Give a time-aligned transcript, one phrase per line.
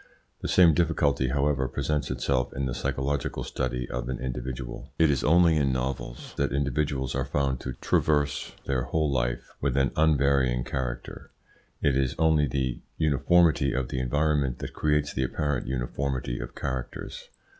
[0.41, 4.89] The same difficulty, however, presents itself in the psychological study of an individual.
[4.97, 9.77] It is only in novels that individuals are found to traverse their whole life with
[9.77, 11.29] an unvarying character.
[11.83, 17.29] It is only the uniformity of the environment that creates the apparent uniformity of characters.